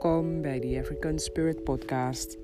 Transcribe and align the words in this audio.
Welkom 0.00 0.42
bij 0.42 0.60
de 0.60 0.78
African 0.78 1.18
Spirit 1.18 1.64
Podcast. 1.64 2.38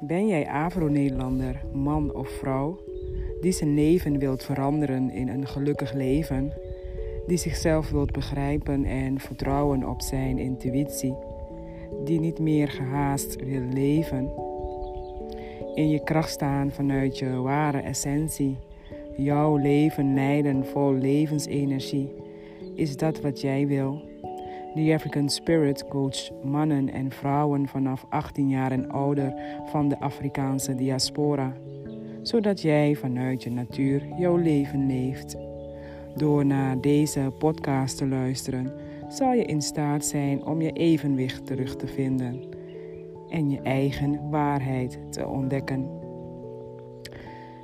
Ben 0.00 0.26
jij 0.26 0.48
Afro-Nederlander, 0.48 1.62
man 1.72 2.14
of 2.14 2.28
vrouw, 2.28 2.80
die 3.40 3.52
zijn 3.52 3.74
leven 3.74 4.18
wilt 4.18 4.44
veranderen 4.44 5.10
in 5.10 5.28
een 5.28 5.46
gelukkig 5.46 5.92
leven, 5.92 6.52
die 7.26 7.36
zichzelf 7.36 7.90
wilt 7.90 8.12
begrijpen 8.12 8.84
en 8.84 9.20
vertrouwen 9.20 9.88
op 9.88 10.02
zijn 10.02 10.38
intuïtie, 10.38 11.14
die 12.04 12.20
niet 12.20 12.38
meer 12.38 12.68
gehaast 12.68 13.44
wil 13.44 13.62
leven, 13.72 14.30
in 15.74 15.88
je 15.88 16.02
kracht 16.04 16.30
staan 16.30 16.70
vanuit 16.70 17.18
je 17.18 17.30
ware 17.30 17.80
essentie, 17.80 18.56
jouw 19.16 19.56
leven 19.56 20.14
leiden 20.14 20.66
vol 20.66 20.94
levensenergie, 20.94 22.12
is 22.74 22.96
dat 22.96 23.20
wat 23.20 23.40
jij 23.40 23.66
wil? 23.66 24.08
The 24.74 24.94
African 24.94 25.28
Spirit 25.28 25.88
coacht 25.88 26.32
mannen 26.42 26.92
en 26.92 27.10
vrouwen 27.10 27.68
vanaf 27.68 28.06
18 28.08 28.48
jaar 28.48 28.72
en 28.72 28.90
ouder 28.90 29.34
van 29.66 29.88
de 29.88 30.00
Afrikaanse 30.00 30.74
diaspora, 30.74 31.52
zodat 32.22 32.60
jij 32.60 32.94
vanuit 32.94 33.42
je 33.42 33.50
natuur 33.50 34.02
jouw 34.18 34.36
leven 34.36 34.86
leeft. 34.86 35.36
Door 36.16 36.46
naar 36.46 36.80
deze 36.80 37.32
podcast 37.38 37.96
te 37.96 38.06
luisteren, 38.06 38.72
zal 39.08 39.32
je 39.32 39.44
in 39.44 39.62
staat 39.62 40.04
zijn 40.04 40.44
om 40.44 40.60
je 40.60 40.72
evenwicht 40.72 41.46
terug 41.46 41.76
te 41.76 41.86
vinden 41.86 42.42
en 43.28 43.50
je 43.50 43.60
eigen 43.60 44.30
waarheid 44.30 44.98
te 45.12 45.26
ontdekken. 45.26 45.88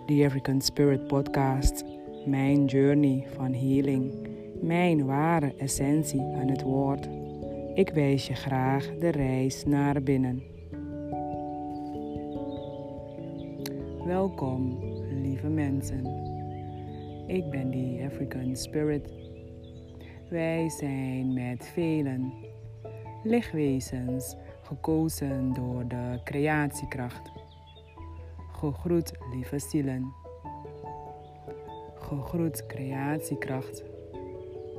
The 0.06 0.22
African 0.24 0.60
Spirit 0.60 1.06
Podcast, 1.06 1.84
mijn 2.24 2.64
journey 2.64 3.26
van 3.36 3.54
healing 3.54 4.34
mijn 4.60 5.04
ware 5.06 5.54
essentie 5.56 6.20
aan 6.20 6.48
het 6.48 6.62
woord. 6.62 7.08
Ik 7.74 7.90
wijs 7.90 8.26
je 8.26 8.34
graag 8.34 8.98
de 8.98 9.08
reis 9.08 9.64
naar 9.64 10.02
binnen. 10.02 10.42
Welkom, 14.04 14.78
lieve 15.22 15.48
mensen. 15.48 16.06
Ik 17.26 17.50
ben 17.50 17.70
die 17.70 18.04
African 18.04 18.56
Spirit. 18.56 19.12
Wij 20.30 20.68
zijn 20.68 21.32
met 21.32 21.66
velen 21.66 22.32
lichtwezens 23.22 24.36
gekozen 24.62 25.52
door 25.52 25.88
de 25.88 26.20
creatiekracht. 26.24 27.30
Gegroet, 28.52 29.12
lieve 29.32 29.58
zielen. 29.58 30.12
Gegroet, 31.94 32.66
creatiekracht. 32.66 33.95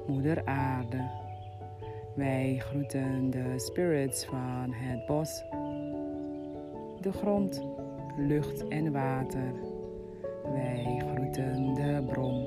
Moeder 0.07 0.45
Aarde. 0.45 1.09
Wij 2.15 2.55
groeten 2.59 3.29
de 3.29 3.53
spirits 3.55 4.25
van 4.25 4.73
het 4.73 5.05
bos, 5.05 5.43
de 7.01 7.11
grond, 7.11 7.63
lucht 8.17 8.67
en 8.67 8.91
water. 8.91 9.53
Wij 10.43 11.03
groeten 11.13 11.73
de 11.73 12.03
bron. 12.05 12.43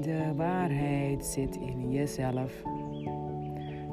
De 0.00 0.32
waarheid 0.36 1.24
zit 1.24 1.56
in 1.56 1.90
jezelf. 1.90 2.62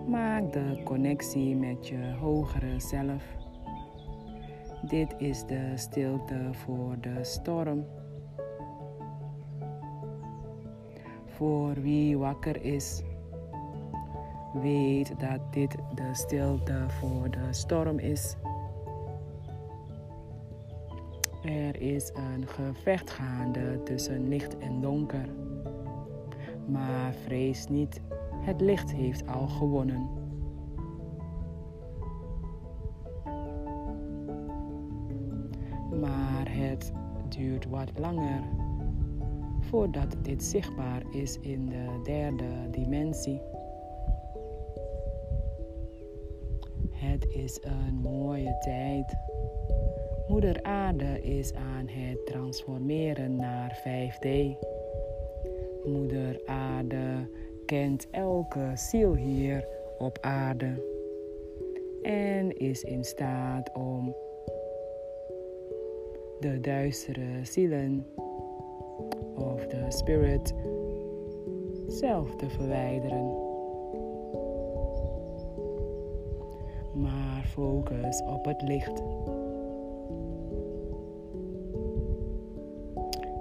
Maak 0.07 0.53
de 0.53 0.81
connectie 0.83 1.55
met 1.55 1.87
je 1.87 2.13
hogere 2.19 2.79
zelf. 2.79 3.23
Dit 4.81 5.15
is 5.17 5.45
de 5.45 5.71
stilte 5.75 6.49
voor 6.51 6.95
de 7.01 7.23
storm. 7.23 7.85
Voor 11.39 11.73
wie 11.73 12.17
wakker 12.17 12.63
is. 12.63 13.01
Weet 14.53 15.19
dat 15.19 15.53
dit 15.53 15.75
de 15.95 16.09
stilte 16.11 16.85
voor 16.87 17.29
de 17.29 17.47
storm 17.49 17.99
is. 17.99 18.35
Er 21.43 21.81
is 21.81 22.11
een 22.13 22.47
gevecht 22.47 23.09
gaande 23.09 23.83
tussen 23.83 24.27
licht 24.27 24.57
en 24.57 24.81
donker. 24.81 25.29
Maar 26.65 27.13
vrees 27.13 27.67
niet, 27.67 28.01
het 28.41 28.61
licht 28.61 28.91
heeft 28.91 29.27
al 29.27 29.47
gewonnen. 29.47 30.09
Maar 35.99 36.45
het 36.47 36.91
duurt 37.29 37.69
wat 37.69 37.91
langer 37.97 38.41
voordat 39.69 40.15
dit 40.21 40.43
zichtbaar 40.43 41.01
is 41.11 41.39
in 41.39 41.65
de 41.65 41.99
derde 42.03 42.69
dimensie. 42.71 43.41
Het 46.91 47.27
is 47.29 47.59
een 47.61 47.93
mooie 47.93 48.57
tijd. 48.59 49.15
Moeder 50.27 50.63
Aarde 50.63 51.21
is 51.21 51.53
aan 51.53 51.87
het 51.87 52.25
transformeren 52.25 53.35
naar 53.35 53.79
5D. 53.79 54.27
Moeder 55.85 56.41
Aarde 56.45 57.29
kent 57.65 58.09
elke 58.09 58.71
ziel 58.73 59.15
hier 59.15 59.67
op 59.97 60.17
aarde 60.21 60.83
en 62.01 62.57
is 62.57 62.83
in 62.83 63.03
staat 63.03 63.71
om 63.73 64.15
de 66.39 66.59
duistere 66.61 67.39
zielen 67.43 68.05
of 69.39 69.67
de 69.67 69.85
spirit 69.87 70.53
zelf 71.87 72.35
te 72.35 72.49
verwijderen. 72.49 73.47
Maar 76.93 77.43
focus 77.47 78.21
op 78.21 78.45
het 78.45 78.61
licht. 78.61 79.01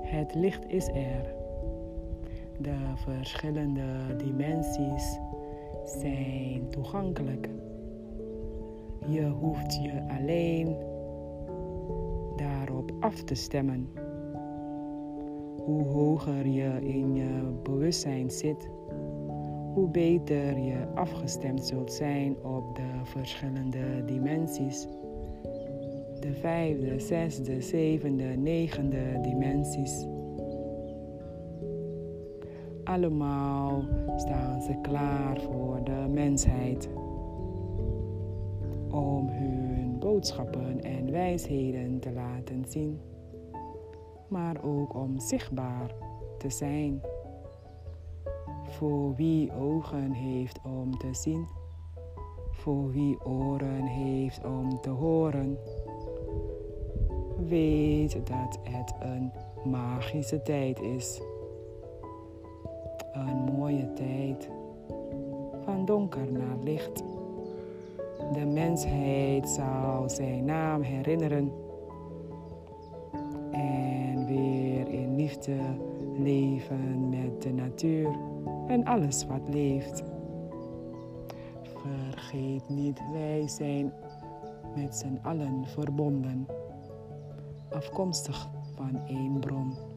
Het 0.00 0.34
licht 0.34 0.64
is 0.69 0.88
er. 0.88 1.34
De 2.59 2.76
verschillende 2.94 4.16
dimensies 4.16 5.19
zijn 5.84 6.69
toegankelijk. 6.70 7.48
Je 9.06 9.26
hoeft 9.26 9.75
je 9.75 10.03
alleen 10.19 10.76
daarop 12.36 12.92
af 13.00 13.22
te 13.22 13.34
stemmen 13.34 13.88
hoe 15.69 15.84
hoger 15.84 16.47
je 16.47 16.79
in 16.81 17.15
je 17.15 17.61
bewustzijn 17.62 18.31
zit, 18.31 18.69
hoe 19.75 19.89
beter 19.93 20.59
je 20.59 20.87
afgestemd 20.95 21.65
zult 21.65 21.93
zijn 21.93 22.37
op 22.45 22.77
de 22.77 22.91
verschillende 23.05 24.05
dimensies. 24.07 24.87
De 26.21 26.33
vijfde, 26.41 26.99
zesde, 26.99 27.61
zevende, 27.61 28.25
negende 28.25 29.19
dimensies. 29.23 30.07
Allemaal 32.84 33.83
staan 34.17 34.62
ze 34.62 34.75
klaar 34.83 35.41
voor 35.41 35.81
de 35.84 36.07
mensheid 36.12 36.89
om 38.91 39.28
hun 39.28 39.99
boodschappen 39.99 40.83
en 40.83 41.11
wijsheden 41.11 42.01
te 42.01 42.12
laten 42.12 42.65
zien 42.69 43.08
maar 44.28 44.56
ook 44.62 44.94
om 44.94 45.21
zichtbaar 45.21 45.94
te 46.39 46.50
zijn. 46.50 47.03
Voor 48.62 49.15
wie 49.15 49.53
ogen 49.53 50.12
heeft 50.12 50.61
om 50.65 50.99
te 50.99 51.15
zien, 51.15 51.47
voor 52.50 52.91
wie 52.91 53.25
oren 53.25 53.84
heeft 53.84 54.44
om 54.44 54.81
te 54.81 54.91
horen. 54.91 55.59
Weet 57.49 58.13
dat 58.13 58.59
het 58.63 58.95
een 59.01 59.33
magische 59.65 60.42
tijd 60.42 60.80
is. 60.80 61.21
Een 63.13 63.54
mooie 63.57 63.92
tijd 63.92 64.51
van 65.65 65.84
donker 65.84 66.33
naar 66.33 66.57
licht. 66.63 67.03
De 68.33 68.47
mensheid 68.47 69.48
zal 69.48 70.09
zijn 70.09 70.45
naam 70.45 70.83
herinneren 70.83 71.53
met 77.10 77.42
de 77.42 77.53
natuur 77.53 78.09
en 78.66 78.84
alles 78.84 79.26
wat 79.26 79.48
leeft. 79.48 80.03
Vergeet 81.62 82.68
niet, 82.68 83.00
wij 83.12 83.48
zijn 83.48 83.92
met 84.76 84.97
z'n 84.97 85.18
allen 85.22 85.66
verbonden, 85.66 86.47
afkomstig 87.70 88.48
van 88.74 89.00
één 89.06 89.38
bron. 89.41 89.88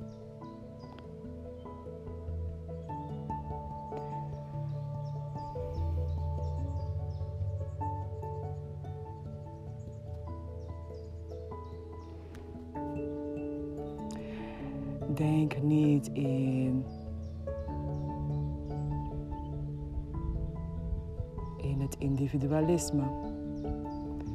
Individualisme 22.22 23.04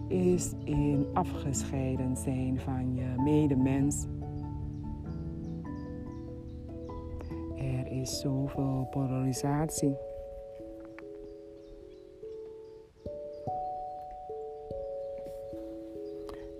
is 0.09 0.53
in 0.65 1.07
afgescheiden 1.13 2.17
zijn 2.17 2.61
van 2.61 2.95
je 2.95 3.23
medemens. 3.23 4.07
Er 7.57 7.87
is 8.01 8.21
zoveel 8.21 8.89
polarisatie. 8.91 9.97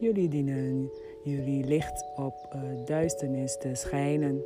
Jullie 0.01 0.29
dienen 0.29 0.91
jullie 1.25 1.65
licht 1.65 2.05
op 2.17 2.35
uh, 2.55 2.85
duisternis 2.85 3.57
te 3.57 3.75
schijnen, 3.75 4.45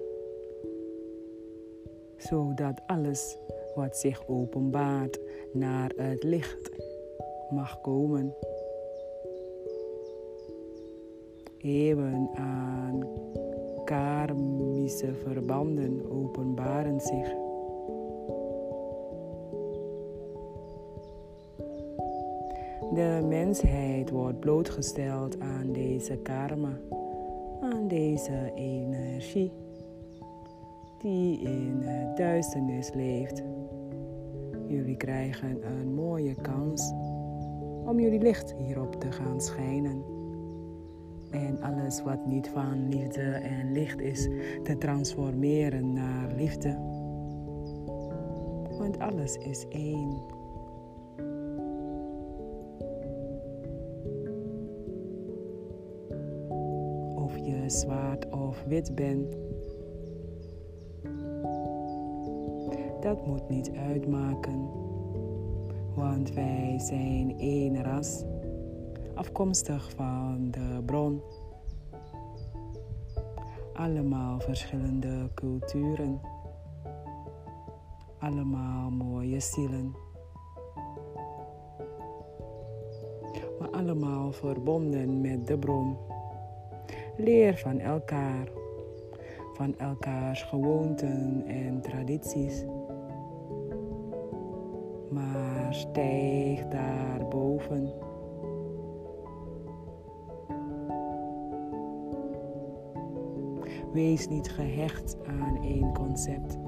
zodat 2.16 2.80
alles 2.86 3.38
wat 3.74 3.96
zich 3.96 4.28
openbaart 4.28 5.20
naar 5.52 5.92
het 5.96 6.22
licht 6.22 6.70
mag 7.50 7.80
komen. 7.80 8.34
Eeuwen 11.58 12.30
aan 12.34 13.08
karmische 13.84 15.14
verbanden 15.14 16.10
openbaren 16.10 17.00
zich. 17.00 17.28
De 22.94 23.24
mensheid 23.28 24.10
wordt 24.10 24.40
blootgesteld 24.40 25.40
aan 25.40 25.72
deze 25.72 26.16
karma, 26.16 26.78
aan 27.60 27.88
deze 27.88 28.52
energie 28.54 29.52
die 31.02 31.40
in 31.40 31.84
duisternis 32.14 32.92
leeft. 32.94 33.42
Jullie 34.70 34.96
krijgen 34.96 35.66
een 35.66 35.94
mooie 35.94 36.34
kans 36.34 36.92
om 37.84 38.00
jullie 38.00 38.20
licht 38.20 38.54
hierop 38.58 39.00
te 39.00 39.12
gaan 39.12 39.40
schijnen. 39.40 40.04
En 41.30 41.62
alles 41.62 42.02
wat 42.02 42.26
niet 42.26 42.48
van 42.48 42.88
liefde 42.88 43.22
en 43.22 43.72
licht 43.72 44.00
is, 44.00 44.28
te 44.62 44.78
transformeren 44.78 45.92
naar 45.92 46.32
liefde. 46.36 46.78
Want 48.78 48.98
alles 48.98 49.36
is 49.36 49.66
één. 49.68 50.38
zwart 57.70 58.28
of 58.30 58.62
wit 58.66 58.94
bent. 58.94 59.49
Dat 63.00 63.26
moet 63.26 63.48
niet 63.48 63.70
uitmaken, 63.70 64.68
want 65.94 66.32
wij 66.32 66.78
zijn 66.78 67.38
één 67.38 67.82
ras, 67.82 68.24
afkomstig 69.14 69.90
van 69.96 70.50
de 70.50 70.82
bron. 70.86 71.22
Allemaal 73.72 74.40
verschillende 74.40 75.30
culturen, 75.34 76.20
allemaal 78.18 78.90
mooie 78.90 79.40
zielen. 79.40 79.94
Maar 83.58 83.70
allemaal 83.70 84.32
verbonden 84.32 85.20
met 85.20 85.46
de 85.46 85.58
bron. 85.58 85.96
Leer 87.16 87.56
van 87.56 87.78
elkaar, 87.78 88.48
van 89.52 89.78
elkaars 89.78 90.42
gewoonten 90.42 91.44
en 91.46 91.80
tradities. 91.80 92.64
Stijg 95.90 96.68
daarboven. 96.68 97.92
Wees 103.92 104.28
niet 104.28 104.50
gehecht 104.50 105.16
aan 105.26 105.62
één 105.62 105.92
concept. 105.92 106.58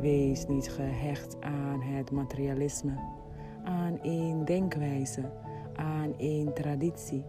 Wees 0.00 0.46
niet 0.46 0.70
gehecht 0.70 1.36
aan 1.40 1.80
het 1.82 2.10
materialisme, 2.10 2.94
aan 3.64 4.00
één 4.00 4.44
denkwijze, 4.44 5.30
aan 5.74 6.14
één 6.18 6.54
traditie 6.54 7.24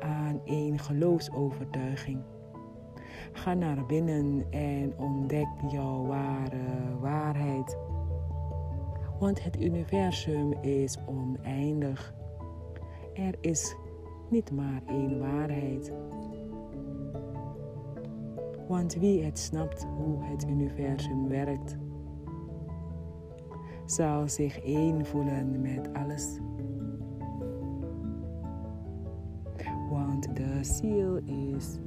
aan 0.00 0.40
één 0.44 0.78
geloofsovertuiging. 0.78 2.18
Ga 3.32 3.54
naar 3.54 3.86
binnen 3.86 4.44
en 4.50 4.94
ontdek 4.98 5.48
jouw 5.68 6.06
ware 6.06 6.98
waarheid. 7.00 7.78
Want 9.20 9.44
het 9.44 9.60
universum 9.60 10.52
is 10.52 10.96
oneindig. 11.06 12.14
Er 13.14 13.34
is 13.40 13.74
niet 14.28 14.52
maar 14.52 14.82
één 14.86 15.18
waarheid. 15.18 15.92
Want 18.68 18.94
wie 18.94 19.22
het 19.22 19.38
snapt 19.38 19.86
hoe 19.96 20.24
het 20.24 20.46
universum 20.48 21.28
werkt, 21.28 21.76
zal 23.86 24.28
zich 24.28 24.60
één 24.64 25.06
voelen 25.06 25.60
met 25.60 25.92
alles. 25.92 26.38
de 30.34 30.64
ziel 30.64 31.16
is 31.16 31.78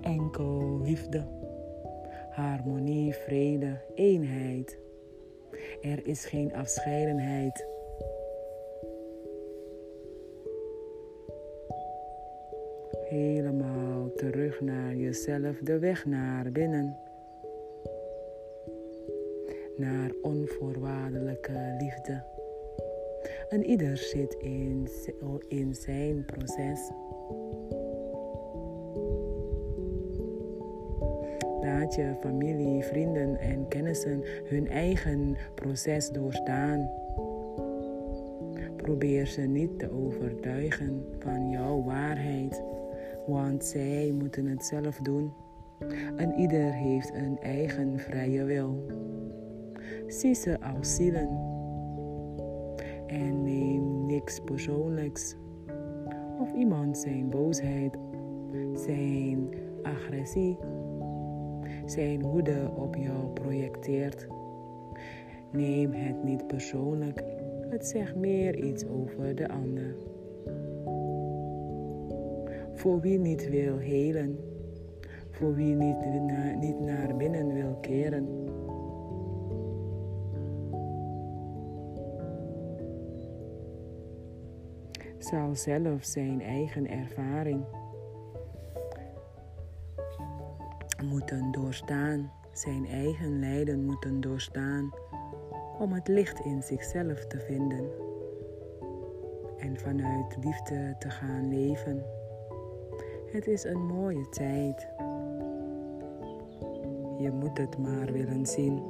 enkel 0.00 0.80
liefde, 0.82 1.26
harmonie, 2.30 3.14
vrede, 3.14 3.80
eenheid. 3.94 4.81
Er 5.82 6.06
is 6.06 6.24
geen 6.24 6.54
afscheidenheid. 6.54 7.66
Helemaal 13.08 14.12
terug 14.16 14.60
naar 14.60 14.94
jezelf, 14.94 15.58
de 15.58 15.78
weg 15.78 16.06
naar 16.06 16.52
binnen. 16.52 16.96
Naar 19.76 20.10
onvoorwaardelijke 20.22 21.76
liefde. 21.78 22.24
En 23.48 23.64
ieder 23.64 23.96
zit 23.96 24.34
in, 24.34 24.88
in 25.48 25.74
zijn 25.74 26.24
proces. 26.24 26.90
Je 31.96 32.14
familie, 32.20 32.82
vrienden 32.82 33.38
en 33.40 33.68
kennissen 33.68 34.22
hun 34.44 34.68
eigen 34.68 35.36
proces 35.54 36.10
doorstaan. 36.10 36.90
Probeer 38.76 39.26
ze 39.26 39.40
niet 39.40 39.78
te 39.78 39.90
overtuigen 39.90 41.04
van 41.18 41.50
jouw 41.50 41.82
waarheid, 41.82 42.62
want 43.26 43.64
zij 43.64 44.12
moeten 44.18 44.46
het 44.46 44.64
zelf 44.64 44.96
doen. 44.96 45.32
En 46.16 46.34
ieder 46.34 46.72
heeft 46.72 47.14
een 47.14 47.38
eigen 47.40 47.98
vrije 47.98 48.44
wil. 48.44 48.86
Zie 50.06 50.34
ze 50.34 50.60
als 50.60 50.94
zielen 50.94 51.28
en 53.06 53.42
neem 53.42 54.06
niks 54.06 54.40
persoonlijks. 54.40 55.36
Of 56.40 56.52
iemand 56.52 56.98
zijn 56.98 57.30
boosheid, 57.30 57.98
zijn 58.74 59.48
agressie, 59.82 60.58
zijn 61.86 62.22
woede 62.22 62.70
op 62.76 62.96
jou 62.96 63.28
projecteert. 63.32 64.26
Neem 65.50 65.92
het 65.92 66.24
niet 66.24 66.46
persoonlijk, 66.46 67.22
het 67.68 67.86
zegt 67.86 68.14
meer 68.14 68.64
iets 68.64 68.86
over 68.86 69.34
de 69.34 69.48
ander. 69.48 69.96
Voor 72.74 73.00
wie 73.00 73.18
niet 73.18 73.48
wil 73.48 73.78
helen, 73.78 74.38
voor 75.30 75.54
wie 75.54 75.74
niet, 75.74 75.96
niet 76.60 76.80
naar 76.80 77.16
binnen 77.16 77.54
wil 77.54 77.78
keren 77.80 78.42
zal 85.32 85.54
zelf 85.54 86.04
zijn 86.04 86.40
eigen 86.42 86.88
ervaring 86.88 87.64
moeten 91.02 91.50
doorstaan, 91.50 92.32
zijn 92.52 92.86
eigen 92.86 93.38
lijden 93.38 93.84
moeten 93.84 94.20
doorstaan 94.20 94.94
om 95.78 95.92
het 95.92 96.08
licht 96.08 96.40
in 96.40 96.62
zichzelf 96.62 97.26
te 97.26 97.38
vinden 97.38 97.90
en 99.58 99.78
vanuit 99.78 100.36
liefde 100.44 100.96
te 100.98 101.10
gaan 101.10 101.48
leven. 101.48 102.02
Het 103.32 103.46
is 103.46 103.64
een 103.64 103.86
mooie 103.86 104.28
tijd. 104.28 104.88
Je 107.18 107.30
moet 107.30 107.58
het 107.58 107.78
maar 107.78 108.12
willen 108.12 108.46
zien. 108.46 108.82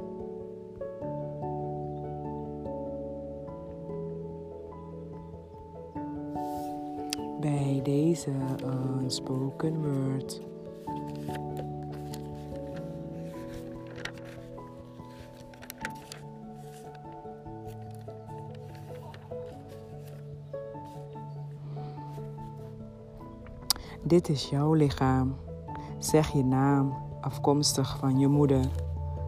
bij 7.42 7.81
deze 7.83 8.31
uh, 8.64 8.97
spoken 9.07 9.83
word. 9.83 10.51
Dit 24.12 24.28
is 24.28 24.49
jouw 24.49 24.73
lichaam. 24.73 25.35
Zeg 25.99 26.33
je 26.33 26.45
naam 26.45 26.95
afkomstig 27.21 27.97
van 27.99 28.19
je 28.19 28.28
moeder. 28.28 28.71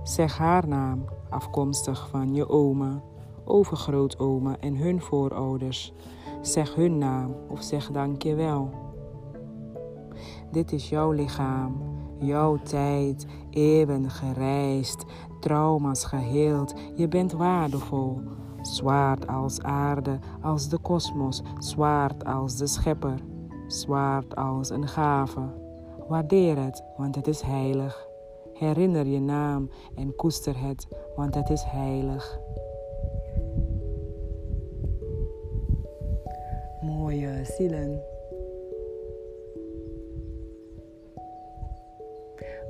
Zeg 0.03 0.39
haar 0.39 0.69
naam 0.69 1.05
afkomstig 1.31 2.09
van 2.09 2.35
je 2.35 2.49
oma, 2.49 3.03
overgrootoma 3.45 4.57
en 4.61 4.77
hun 4.77 5.01
voorouders. 5.01 5.93
Zeg 6.41 6.75
hun 6.75 6.99
naam 6.99 7.35
of 7.49 7.63
zeg 7.63 7.91
dankjewel. 7.91 8.71
Dit 10.51 10.73
is 10.73 10.89
jouw 10.89 11.11
lichaam, 11.11 11.77
jouw 12.19 12.57
tijd, 12.57 13.27
eeuwen 13.51 14.11
gereisd, 14.11 15.05
trauma's 15.41 16.05
geheeld. 16.05 16.75
Je 16.95 17.09
bent 17.09 17.33
waardevol. 17.33 18.21
Zwaard 18.63 19.27
als 19.27 19.63
aarde, 19.63 20.19
als 20.43 20.69
de 20.69 20.79
kosmos, 20.79 21.43
zwaard 21.59 22.25
als 22.25 22.57
de 22.57 22.67
schepper, 22.67 23.19
zwaard 23.67 24.37
als 24.37 24.71
een 24.71 24.89
gave. 24.89 25.41
Waardeer 26.09 26.63
het, 26.65 26.83
want 26.97 27.15
het 27.15 27.27
is 27.27 27.41
heilig. 27.41 28.09
Herinner 28.53 29.07
je 29.07 29.21
naam 29.21 29.71
en 29.95 30.15
koester 30.15 30.61
het, 30.61 30.89
want 31.17 31.35
het 31.35 31.51
is 31.51 31.63
heilig. 31.67 32.41
Mooie 36.81 37.41
zielen. 37.43 38.03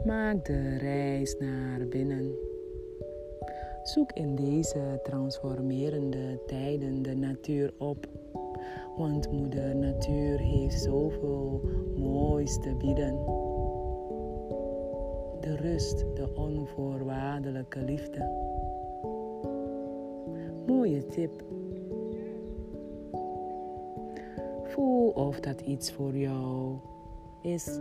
Maak 0.05 0.45
de 0.45 0.77
reis 0.77 1.37
naar 1.39 1.89
binnen. 1.89 2.35
Zoek 3.83 4.13
in 4.13 4.35
deze 4.35 5.01
transformerende 5.03 6.43
tijden 6.47 7.03
de 7.03 7.15
natuur 7.15 7.75
op. 7.79 8.14
Want 8.97 9.33
moeder 9.33 9.77
natuur 9.77 10.39
heeft 10.39 10.83
zoveel 10.83 11.61
moois 11.97 12.59
te 12.59 12.75
bieden. 12.75 13.15
De 15.41 15.57
rust, 15.57 15.99
de 15.99 16.29
onvoorwaardelijke 16.35 17.81
liefde. 17.81 18.31
Mooie 20.67 21.07
tip. 21.07 21.45
Voel 24.63 25.09
of 25.09 25.41
dat 25.41 25.61
iets 25.61 25.93
voor 25.93 26.17
jou 26.17 26.77
is. 27.43 27.81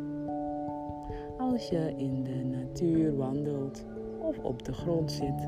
Als 1.37 1.69
je 1.69 1.93
in 1.97 2.23
de 2.23 2.43
natuur 2.43 3.15
wandelt 3.15 3.85
of 4.21 4.39
op 4.39 4.65
de 4.65 4.73
grond 4.73 5.11
zit. 5.11 5.47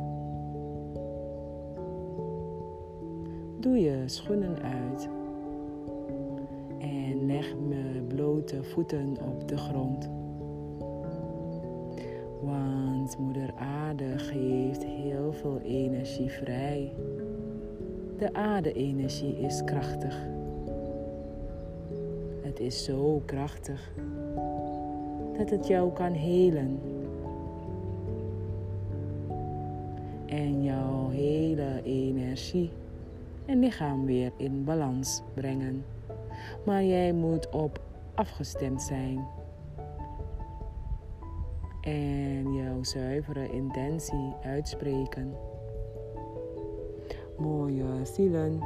Doe 3.59 3.79
je 3.79 4.03
schoenen 4.05 4.61
uit 4.61 5.09
leg 7.45 7.55
mijn 7.67 8.07
blote 8.07 8.63
voeten 8.63 9.17
op 9.21 9.47
de 9.47 9.57
grond. 9.57 10.09
Want 12.41 13.17
Moeder 13.17 13.53
Aarde 13.55 14.17
geeft 14.17 14.83
heel 14.83 15.33
veel 15.33 15.59
energie 15.63 16.29
vrij. 16.29 16.93
De 18.17 18.33
aarde-energie 18.33 19.39
is 19.39 19.63
krachtig. 19.63 20.27
Het 22.41 22.59
is 22.59 22.83
zo 22.83 23.21
krachtig 23.25 23.91
dat 25.37 25.49
het 25.49 25.67
jou 25.67 25.91
kan 25.93 26.11
helen. 26.11 26.79
En 30.25 30.63
jouw 30.63 31.09
hele 31.09 31.81
energie 31.83 32.69
en 33.45 33.59
lichaam 33.59 34.05
weer 34.05 34.31
in 34.37 34.63
balans 34.63 35.21
brengen. 35.33 35.83
Maar 36.65 36.83
jij 36.83 37.13
moet 37.13 37.49
op 37.49 37.79
afgestemd 38.13 38.81
zijn. 38.81 39.27
En 41.81 42.53
jouw 42.53 42.83
zuivere 42.83 43.51
intentie 43.51 44.33
uitspreken. 44.43 45.33
Mooie 47.37 48.05
zielen. 48.05 48.59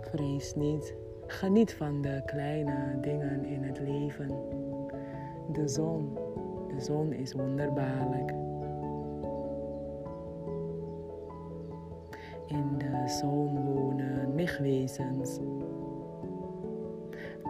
Vrees 0.00 0.54
niet. 0.54 0.94
Geniet 1.26 1.74
van 1.74 2.02
de 2.02 2.22
kleine 2.26 3.00
dingen 3.00 3.44
in 3.44 3.62
het 3.62 3.78
leven. 3.80 4.28
De 5.52 5.68
zon. 5.68 6.18
De 6.68 6.80
zon 6.80 7.12
is 7.12 7.32
wonderbaarlijk. 7.32 8.30
In 12.46 12.78
de 12.78 13.16
zon 13.20 13.65
lichtwezens. 14.58 15.38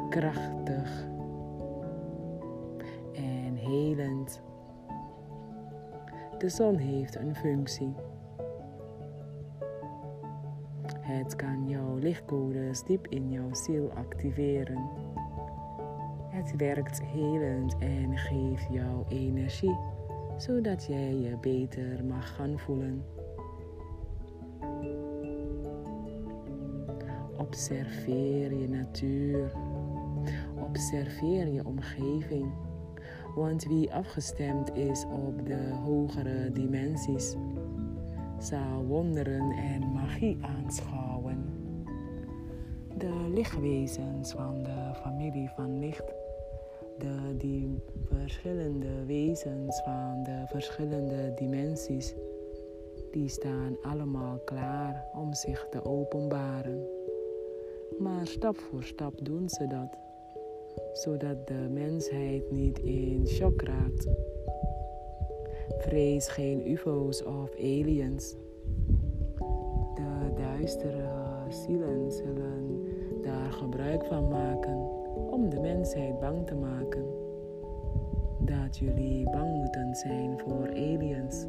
Krachtig 0.08 1.06
en 3.12 3.54
helend. 3.54 4.42
De 6.38 6.48
zon 6.48 6.76
heeft 6.76 7.16
een 7.16 7.34
functie. 7.34 7.94
Het 11.00 11.36
kan 11.36 11.68
jouw 11.68 11.96
lichtcodes 11.96 12.82
diep 12.84 13.06
in 13.06 13.30
jouw 13.30 13.54
ziel 13.54 13.90
activeren. 13.94 14.88
Het 16.28 16.56
werkt 16.56 17.02
helend 17.02 17.78
en 17.78 18.16
geeft 18.16 18.66
jou 18.70 19.04
energie, 19.08 19.78
zodat 20.36 20.84
jij 20.84 21.14
je 21.14 21.36
beter 21.40 22.04
mag 22.04 22.34
gaan 22.34 22.58
voelen. 22.58 23.15
Observeer 27.56 28.54
je 28.54 28.68
natuur. 28.68 29.52
Observeer 30.60 31.48
je 31.48 31.64
omgeving. 31.64 32.52
Want 33.34 33.64
wie 33.64 33.92
afgestemd 33.92 34.74
is 34.74 35.04
op 35.04 35.46
de 35.46 35.70
hogere 35.84 36.52
dimensies, 36.52 37.36
zal 38.38 38.84
wonderen 38.86 39.50
en 39.50 39.92
magie 39.92 40.38
aanschouwen. 40.40 41.44
De 42.98 43.30
lichtwezens 43.34 44.32
van 44.32 44.62
de 44.62 44.90
familie 45.02 45.50
van 45.54 45.78
licht, 45.78 46.14
de 46.98 47.34
die 47.38 47.82
verschillende 48.04 49.04
wezens 49.06 49.82
van 49.84 50.22
de 50.22 50.44
verschillende 50.46 51.34
dimensies, 51.34 52.14
die 53.10 53.28
staan 53.28 53.76
allemaal 53.82 54.38
klaar 54.44 55.04
om 55.14 55.34
zich 55.34 55.66
te 55.70 55.84
openbaren. 55.84 56.95
Maar 57.98 58.26
stap 58.26 58.56
voor 58.56 58.82
stap 58.82 59.24
doen 59.24 59.48
ze 59.48 59.66
dat, 59.66 59.98
zodat 60.92 61.46
de 61.46 61.68
mensheid 61.70 62.50
niet 62.50 62.78
in 62.78 63.26
shock 63.26 63.62
raakt. 63.62 64.08
Vrees 65.78 66.28
geen 66.28 66.70
UFO's 66.70 67.24
of 67.24 67.54
aliens. 67.54 68.36
De 69.94 70.32
duistere 70.34 71.08
zielen 71.48 72.12
zullen 72.12 72.84
daar 73.22 73.52
gebruik 73.52 74.04
van 74.04 74.28
maken 74.28 74.76
om 75.30 75.50
de 75.50 75.60
mensheid 75.60 76.18
bang 76.20 76.46
te 76.46 76.54
maken. 76.54 77.04
Dat 78.38 78.78
jullie 78.78 79.30
bang 79.30 79.56
moeten 79.56 79.94
zijn 79.94 80.38
voor 80.38 80.68
aliens. 80.68 81.46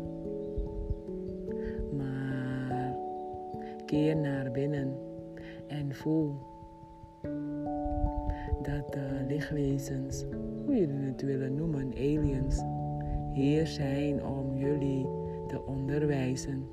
Maar 1.97 2.95
keer 3.85 4.15
naar 4.15 4.51
binnen 4.51 5.06
en 5.67 5.95
voel 5.95 6.35
dat 8.61 8.93
de 8.93 9.25
lichtwezens, 9.27 10.25
hoe 10.65 10.75
jullie 10.75 11.05
het 11.05 11.21
willen 11.21 11.55
noemen, 11.55 11.91
aliens, 11.93 12.63
hier 13.33 13.67
zijn 13.67 14.25
om 14.25 14.55
jullie 14.55 15.07
te 15.47 15.65
onderwijzen. 15.65 16.67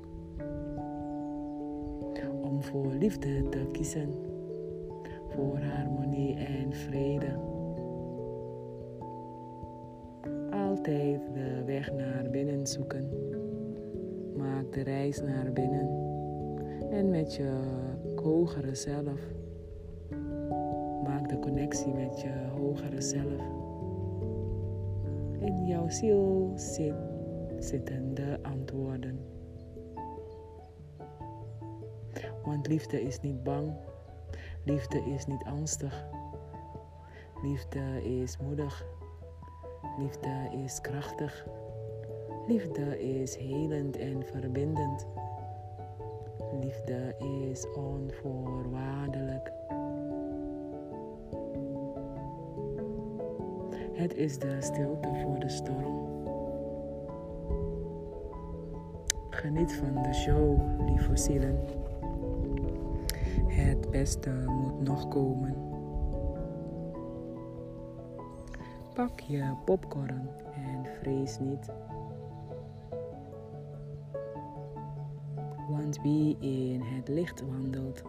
Om 2.41 2.63
voor 2.63 2.93
liefde 2.93 3.49
te 3.49 3.67
kiezen, 3.71 4.09
voor 5.27 5.57
harmonie 5.57 6.35
en 6.35 6.73
vrede. 6.73 7.39
Altijd 10.51 11.21
de 11.33 11.63
weg 11.65 11.93
naar 11.93 12.29
binnen 12.31 12.67
zoeken. 12.67 13.09
Maak 14.37 14.73
de 14.73 14.81
reis 14.81 15.21
naar 15.21 15.51
binnen 15.53 15.89
en 16.91 17.09
met 17.09 17.35
je 17.35 17.51
hogere 18.25 18.75
zelf. 18.75 19.19
Maak 21.03 21.29
de 21.29 21.39
connectie 21.39 21.93
met 21.93 22.21
je 22.21 22.31
hogere 22.57 23.01
zelf. 23.01 23.41
In 25.39 25.65
jouw 25.65 25.89
ziel 25.89 26.51
zit, 26.55 26.95
zitten 27.59 28.13
de 28.13 28.39
antwoorden. 28.41 29.19
Want 32.43 32.67
liefde 32.67 33.01
is 33.01 33.19
niet 33.19 33.43
bang. 33.43 33.73
Liefde 34.63 34.97
is 34.99 35.25
niet 35.25 35.43
angstig. 35.43 36.05
Liefde 37.43 38.03
is 38.19 38.37
moedig. 38.37 38.85
Liefde 39.99 40.49
is 40.63 40.81
krachtig. 40.81 41.47
Liefde 42.47 43.03
is 43.03 43.35
helend 43.35 43.97
en 43.97 44.23
verbindend. 44.23 45.07
Liefde 46.65 47.15
is 47.49 47.65
onvoorwaardelijk. 47.73 49.51
Het 53.93 54.15
is 54.15 54.39
de 54.39 54.57
stilte 54.59 55.09
voor 55.23 55.39
de 55.39 55.49
storm. 55.49 56.07
Geniet 59.29 59.73
van 59.73 60.03
de 60.03 60.13
show, 60.13 60.59
lieve 60.85 61.17
zielen. 61.17 61.59
Het 63.47 63.91
beste 63.91 64.29
moet 64.29 64.81
nog 64.81 65.07
komen. 65.07 65.55
Pak 68.93 69.19
je 69.19 69.53
popcorn 69.65 70.29
en 70.55 70.85
vrees 71.01 71.39
niet. 71.39 71.71
Want 75.69 76.01
wie 76.01 76.37
in 76.39 76.81
het 76.81 77.07
licht 77.07 77.43
wandelt, 77.47 78.01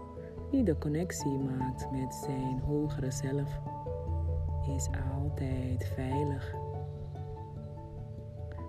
wie 0.51 0.63
de 0.63 0.79
connectie 0.79 1.39
maakt 1.39 1.91
met 1.91 2.15
zijn 2.15 2.61
hogere 2.61 3.11
zelf, 3.11 3.61
is 4.77 4.89
altijd 5.21 5.87
veilig. 5.95 6.55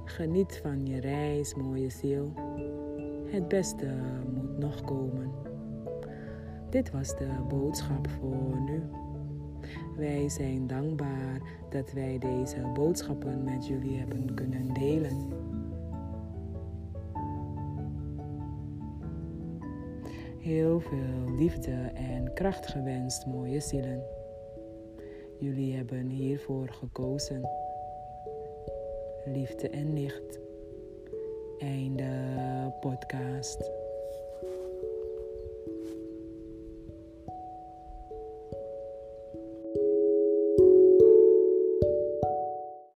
Geniet 0.05 0.59
van 0.63 0.85
je 0.85 0.99
reis, 0.99 1.55
mooie 1.55 1.89
ziel. 1.89 2.33
Het 3.25 3.47
beste 3.47 3.95
moet 4.33 4.57
nog 4.57 4.81
komen. 4.81 5.31
Dit 6.69 6.91
was 6.91 7.17
de 7.17 7.29
boodschap 7.47 8.07
voor 8.09 8.61
nu. 8.65 8.81
Wij 9.97 10.29
zijn 10.29 10.67
dankbaar 10.67 11.41
dat 11.69 11.91
wij 11.91 12.17
deze 12.17 12.71
boodschappen 12.73 13.43
met 13.43 13.67
jullie 13.67 13.97
hebben 13.97 14.33
kunnen 14.33 14.73
delen. 14.73 15.27
Heel 20.47 20.79
veel 20.79 21.35
liefde 21.37 21.91
en 21.93 22.33
kracht 22.33 22.67
gewenst, 22.67 23.25
mooie 23.25 23.59
zielen. 23.59 24.03
Jullie 25.39 25.75
hebben 25.75 26.09
hiervoor 26.09 26.69
gekozen. 26.69 27.49
Liefde 29.25 29.69
en 29.69 29.93
licht. 29.93 30.39
Einde 31.57 32.73
podcast. 32.79 33.76